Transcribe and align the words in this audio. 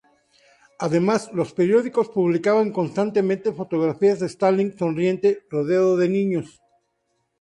Además, 0.79 1.29
los 1.31 1.53
periódicos 1.53 2.09
publicaban 2.09 2.71
constantemente 2.71 3.51
fotografías 3.53 4.19
de 4.19 4.25
Stalin 4.25 4.75
sonriente, 4.75 5.45
rodeado 5.51 5.95
de 5.95 6.09
niños. 6.09 6.59